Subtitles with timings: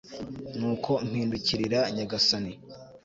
[0.57, 2.53] nuko mpindukirira nyagasani